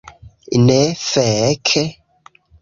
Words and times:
Ne, 0.63 0.77
fek' 1.09 1.75